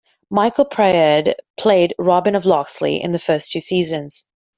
Michael 0.31 0.65
Praed 0.65 1.35
played 1.59 1.93
Robin 1.99 2.33
of 2.33 2.43
Loxley 2.43 2.99
in 3.03 3.11
the 3.11 3.19
first 3.19 3.51
two 3.51 3.59
seasons. 3.59 4.25